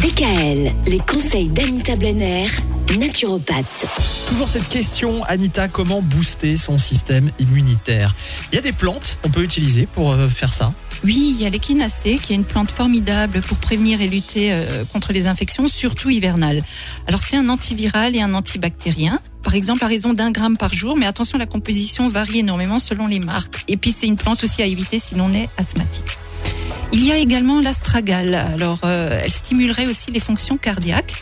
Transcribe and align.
DKL, 0.00 0.72
les 0.86 0.98
conseils 1.00 1.48
d'Anita 1.48 1.94
Blenner, 1.94 2.46
naturopathe. 2.98 3.86
Toujours 4.28 4.48
cette 4.48 4.66
question, 4.70 5.22
Anita, 5.24 5.68
comment 5.68 6.00
booster 6.00 6.56
son 6.56 6.78
système 6.78 7.30
immunitaire? 7.38 8.14
Il 8.50 8.56
y 8.56 8.58
a 8.58 8.62
des 8.62 8.72
plantes 8.72 9.18
qu'on 9.22 9.28
peut 9.28 9.42
utiliser 9.42 9.86
pour 9.86 10.12
euh, 10.12 10.26
faire 10.28 10.54
ça? 10.54 10.72
Oui, 11.04 11.34
il 11.36 11.42
y 11.42 11.44
a 11.44 11.50
l'échinacée 11.50 12.16
qui 12.16 12.32
est 12.32 12.36
une 12.36 12.44
plante 12.44 12.70
formidable 12.70 13.42
pour 13.42 13.58
prévenir 13.58 14.00
et 14.00 14.08
lutter 14.08 14.52
euh, 14.52 14.84
contre 14.90 15.12
les 15.12 15.26
infections, 15.26 15.68
surtout 15.68 16.08
hivernales. 16.08 16.62
Alors 17.06 17.20
c'est 17.20 17.36
un 17.36 17.50
antiviral 17.50 18.16
et 18.16 18.22
un 18.22 18.32
antibactérien. 18.32 19.20
Par 19.42 19.54
exemple, 19.54 19.84
à 19.84 19.86
raison 19.86 20.14
d'un 20.14 20.30
gramme 20.30 20.56
par 20.56 20.72
jour, 20.72 20.96
mais 20.96 21.04
attention, 21.04 21.36
la 21.36 21.46
composition 21.46 22.08
varie 22.08 22.38
énormément 22.38 22.78
selon 22.78 23.06
les 23.06 23.20
marques. 23.20 23.64
Et 23.68 23.76
puis 23.76 23.92
c'est 23.92 24.06
une 24.06 24.16
plante 24.16 24.44
aussi 24.44 24.62
à 24.62 24.66
éviter 24.66 24.98
si 24.98 25.14
l'on 25.14 25.34
est 25.34 25.50
asthmatique. 25.58 26.16
Il 26.92 27.04
y 27.04 27.12
a 27.12 27.16
également 27.16 27.60
l'astragale. 27.60 28.34
Alors, 28.34 28.80
euh, 28.84 29.20
elle 29.24 29.32
stimulerait 29.32 29.86
aussi 29.86 30.10
les 30.10 30.20
fonctions 30.20 30.56
cardiaques. 30.56 31.14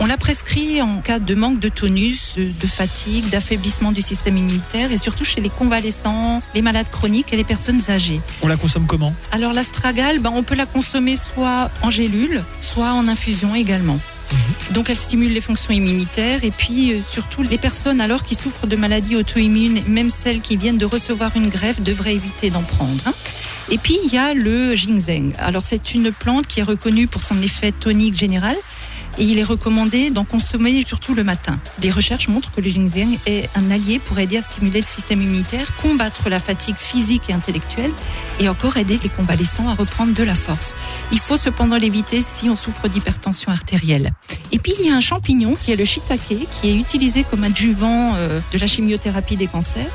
On 0.00 0.06
l'a 0.06 0.16
prescrit 0.16 0.82
en 0.82 0.96
cas 1.00 1.18
de 1.18 1.34
manque 1.34 1.60
de 1.60 1.68
tonus, 1.68 2.34
de 2.36 2.66
fatigue, 2.66 3.28
d'affaiblissement 3.28 3.92
du 3.92 4.00
système 4.02 4.36
immunitaire 4.36 4.90
et 4.90 4.98
surtout 4.98 5.24
chez 5.24 5.40
les 5.40 5.50
convalescents, 5.50 6.42
les 6.54 6.62
malades 6.62 6.90
chroniques 6.90 7.32
et 7.32 7.36
les 7.36 7.44
personnes 7.44 7.80
âgées. 7.88 8.20
On 8.42 8.48
la 8.48 8.56
consomme 8.56 8.86
comment? 8.86 9.14
Alors 9.30 9.52
l'astragale, 9.52 10.18
ben, 10.18 10.32
on 10.34 10.42
peut 10.42 10.56
la 10.56 10.66
consommer 10.66 11.16
soit 11.16 11.70
en 11.82 11.90
gélule, 11.90 12.42
soit 12.60 12.92
en 12.94 13.06
infusion 13.06 13.54
également. 13.54 13.98
Donc 14.70 14.88
elle 14.88 14.96
stimule 14.96 15.32
les 15.34 15.42
fonctions 15.42 15.74
immunitaires 15.74 16.42
et 16.42 16.50
puis 16.50 16.94
euh, 16.94 16.98
surtout 17.10 17.42
les 17.42 17.58
personnes 17.58 18.00
alors 18.00 18.24
qui 18.24 18.34
souffrent 18.34 18.66
de 18.66 18.76
maladies 18.76 19.14
auto-immunes, 19.16 19.82
même 19.86 20.08
celles 20.10 20.40
qui 20.40 20.56
viennent 20.56 20.78
de 20.78 20.86
recevoir 20.86 21.32
une 21.36 21.50
greffe, 21.50 21.82
devraient 21.82 22.14
éviter 22.14 22.48
d'en 22.48 22.62
prendre. 22.62 23.02
hein. 23.06 23.12
Et 23.70 23.78
puis 23.78 23.98
il 24.04 24.12
y 24.12 24.18
a 24.18 24.34
le 24.34 24.74
ginseng. 24.74 25.32
Alors 25.38 25.62
c'est 25.62 25.94
une 25.94 26.12
plante 26.12 26.46
qui 26.46 26.60
est 26.60 26.64
reconnue 26.64 27.06
pour 27.06 27.22
son 27.22 27.38
effet 27.38 27.72
tonique 27.72 28.16
général 28.16 28.56
et 29.18 29.24
il 29.24 29.38
est 29.38 29.44
recommandé 29.44 30.10
d'en 30.10 30.24
consommer 30.24 30.82
surtout 30.84 31.14
le 31.14 31.24
matin. 31.24 31.60
Les 31.82 31.90
recherches 31.90 32.28
montrent 32.28 32.50
que 32.50 32.60
le 32.60 32.70
ginseng 32.70 33.18
est 33.26 33.48
un 33.54 33.70
allié 33.70 33.98
pour 33.98 34.18
aider 34.18 34.38
à 34.38 34.42
stimuler 34.42 34.80
le 34.80 34.86
système 34.86 35.20
immunitaire, 35.20 35.74
combattre 35.76 36.28
la 36.28 36.38
fatigue 36.38 36.76
physique 36.76 37.28
et 37.28 37.32
intellectuelle 37.32 37.92
et 38.40 38.48
encore 38.48 38.76
aider 38.76 38.98
les 39.02 39.08
convalescents 39.08 39.68
à 39.68 39.74
reprendre 39.74 40.14
de 40.14 40.22
la 40.22 40.34
force. 40.34 40.74
Il 41.12 41.18
faut 41.18 41.36
cependant 41.36 41.76
l'éviter 41.76 42.22
si 42.22 42.48
on 42.48 42.56
souffre 42.56 42.88
d'hypertension 42.88 43.52
artérielle. 43.52 44.12
Et 44.50 44.58
puis 44.58 44.72
il 44.78 44.86
y 44.86 44.90
a 44.90 44.96
un 44.96 45.00
champignon 45.00 45.54
qui 45.54 45.72
est 45.72 45.76
le 45.76 45.84
shiitake 45.84 46.46
qui 46.60 46.68
est 46.68 46.76
utilisé 46.76 47.24
comme 47.24 47.44
adjuvant 47.44 48.14
euh, 48.16 48.40
de 48.52 48.58
la 48.58 48.66
chimiothérapie 48.66 49.36
des 49.36 49.46
cancers 49.46 49.90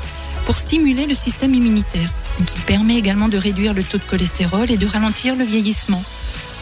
pour 0.48 0.56
stimuler 0.56 1.04
le 1.04 1.12
système 1.12 1.52
immunitaire, 1.54 2.08
qui 2.46 2.58
permet 2.60 2.96
également 2.96 3.28
de 3.28 3.36
réduire 3.36 3.74
le 3.74 3.84
taux 3.84 3.98
de 3.98 4.02
cholestérol 4.04 4.70
et 4.70 4.78
de 4.78 4.86
ralentir 4.86 5.36
le 5.36 5.44
vieillissement. 5.44 6.02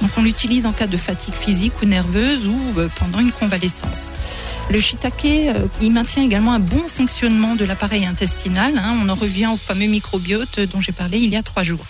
Donc 0.03 0.11
on 0.17 0.23
l'utilise 0.25 0.67
en 0.67 0.73
cas 0.73 0.89
de 0.89 0.97
fatigue 0.97 1.35
physique 1.35 1.73
ou 1.81 1.87
nerveuse 1.87 2.49
ou 2.49 2.59
euh, 2.79 2.89
pendant 2.99 3.21
une 3.21 3.31
convalescence. 3.31 4.11
Le 4.73 4.81
shiitake, 4.81 5.25
euh, 5.27 5.67
il 5.81 5.93
maintient 5.93 6.25
également 6.25 6.53
un 6.53 6.59
bon 6.59 6.83
fonctionnement 6.89 7.55
de 7.55 7.65
l'appareil 7.65 8.07
intestinal. 8.07 8.77
hein. 8.77 8.97
On 9.05 9.09
en 9.09 9.15
revient 9.15 9.47
au 9.47 9.57
fameux 9.57 9.87
microbiote 9.87 10.59
dont 10.59 10.81
j'ai 10.81 10.91
parlé 10.91 11.19
il 11.21 11.31
y 11.31 11.37
a 11.37 11.45
trois 11.45 11.63
jours. 11.63 11.87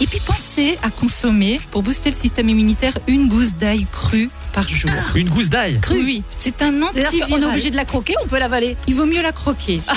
Et 0.00 0.08
puis 0.08 0.18
pensez 0.26 0.76
à 0.82 0.90
consommer, 0.90 1.60
pour 1.70 1.84
booster 1.84 2.10
le 2.10 2.16
système 2.16 2.48
immunitaire, 2.48 2.98
une 3.06 3.28
gousse 3.28 3.54
d'ail 3.54 3.86
crue 3.92 4.30
par 4.52 4.66
jour. 4.68 4.90
Une 5.14 5.28
gousse 5.28 5.48
d'ail 5.48 5.78
Crue, 5.80 6.02
oui. 6.02 6.22
C'est 6.40 6.60
un 6.62 6.72
C'est-à-dire 6.92 7.10
qu'on 7.10 7.16
est 7.18 7.22
antiviral. 7.22 7.44
obligé 7.50 7.70
de 7.70 7.76
la 7.76 7.84
croquer, 7.84 8.14
on 8.24 8.26
peut 8.26 8.40
l'avaler. 8.40 8.76
Il 8.88 8.96
vaut 8.96 9.06
mieux 9.06 9.22
la 9.22 9.30
croquer. 9.30 9.80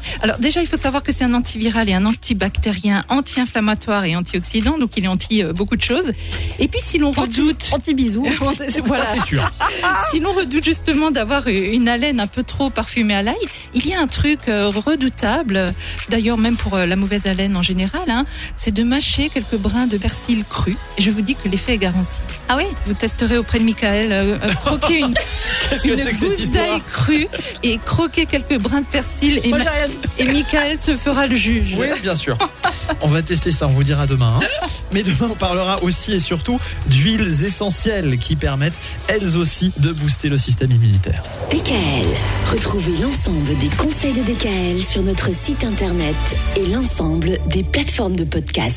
Euh, 0.00 0.18
Alors 0.22 0.38
déjà, 0.38 0.60
il 0.60 0.66
faut 0.66 0.76
savoir 0.76 1.02
que 1.02 1.12
c'est 1.12 1.24
un 1.24 1.34
antiviral 1.34 1.88
et 1.88 1.94
un 1.94 2.04
antibactérien, 2.06 3.04
anti-inflammatoire 3.08 4.04
et 4.04 4.16
antioxydant, 4.16 4.78
donc 4.78 4.92
il 4.96 5.04
est 5.04 5.08
anti 5.08 5.42
euh, 5.42 5.52
beaucoup 5.52 5.76
de 5.76 5.82
choses. 5.82 6.12
Et 6.58 6.68
puis 6.68 6.80
si 6.84 6.98
l'on 6.98 7.10
redoute, 7.12 7.70
Anti-bisous. 7.72 8.26
voilà, 8.84 9.06
Ça 9.06 9.14
c'est 9.14 9.26
sûr. 9.26 9.50
si 10.10 10.20
l'on 10.20 10.32
redoute 10.32 10.64
justement 10.64 11.10
d'avoir 11.10 11.46
une 11.48 11.88
haleine 11.88 12.20
un 12.20 12.26
peu 12.26 12.42
trop 12.42 12.70
parfumée 12.70 13.14
à 13.14 13.22
l'ail, 13.22 13.36
il 13.74 13.86
y 13.86 13.94
a 13.94 14.00
un 14.00 14.06
truc 14.06 14.40
euh, 14.48 14.68
redoutable, 14.68 15.72
d'ailleurs 16.08 16.38
même 16.38 16.56
pour 16.56 16.74
euh, 16.74 16.86
la 16.86 16.96
mauvaise 16.96 17.26
haleine 17.26 17.56
en 17.56 17.62
général, 17.62 18.02
hein, 18.08 18.24
c'est 18.56 18.72
de 18.72 18.82
mâcher 18.82 19.28
quelques 19.28 19.56
brins 19.56 19.86
de 19.86 19.96
persil 19.96 20.44
cru. 20.48 20.76
Et 20.98 21.02
je 21.02 21.10
vous 21.10 21.22
dis 21.22 21.34
que 21.34 21.48
l'effet 21.48 21.74
est 21.74 21.78
garanti. 21.78 22.18
Ah 22.48 22.56
oui 22.56 22.64
Vous 22.86 22.94
testerez 22.94 23.38
auprès 23.38 23.58
de 23.60 23.64
Michael, 23.64 24.12
euh, 24.12 24.36
euh, 24.42 24.52
croquer 24.54 24.98
une, 24.98 25.14
une 25.84 25.96
que 25.96 26.20
gousse 26.20 26.50
d'ail 26.50 26.80
crue 26.92 27.26
et 27.62 27.78
croquer 27.78 28.26
quelques 28.26 28.58
brins 28.58 28.80
de 28.80 28.86
persil 28.86 29.40
et, 29.44 29.48
Moi, 29.48 29.60
et 30.18 30.24
Michael 30.24 30.78
se 30.78 30.96
fera 30.96 31.26
le 31.26 31.36
juge. 31.36 31.76
Oui, 31.78 31.86
bien 32.02 32.14
sûr. 32.14 32.36
On 33.02 33.08
va 33.08 33.22
tester 33.22 33.50
ça, 33.50 33.66
on 33.66 33.70
vous 33.70 33.84
dira 33.84 34.06
demain. 34.06 34.38
hein. 34.42 34.46
Mais 34.92 35.02
demain, 35.04 35.28
on 35.30 35.34
parlera 35.36 35.82
aussi 35.84 36.12
et 36.12 36.18
surtout 36.18 36.58
d'huiles 36.86 37.44
essentielles 37.44 38.18
qui 38.18 38.34
permettent, 38.34 38.74
elles 39.06 39.36
aussi, 39.36 39.72
de 39.78 39.92
booster 39.92 40.28
le 40.28 40.36
système 40.36 40.72
immunitaire. 40.72 41.22
DKL. 41.50 42.06
Retrouvez 42.50 42.96
l'ensemble 43.00 43.56
des 43.58 43.68
conseils 43.76 44.12
de 44.12 44.22
DKL 44.22 44.82
sur 44.82 45.02
notre 45.02 45.32
site 45.32 45.64
internet 45.64 46.16
et 46.56 46.66
l'ensemble 46.66 47.38
des 47.46 47.62
plateformes 47.62 48.16
de 48.16 48.24
podcast. 48.24 48.68